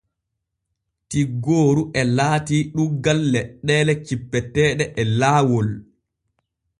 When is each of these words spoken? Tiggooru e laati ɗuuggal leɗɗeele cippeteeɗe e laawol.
Tiggooru 1.09 1.83
e 1.99 2.01
laati 2.17 2.57
ɗuuggal 2.73 3.19
leɗɗeele 3.33 3.93
cippeteeɗe 4.05 4.85
e 5.01 5.03
laawol. 5.19 5.69